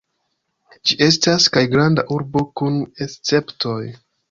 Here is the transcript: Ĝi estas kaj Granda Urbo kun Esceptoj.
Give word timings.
Ĝi 0.91 0.97
estas 1.07 1.45
kaj 1.59 1.63
Granda 1.75 2.07
Urbo 2.17 2.45
kun 2.63 2.83
Esceptoj. 3.09 3.79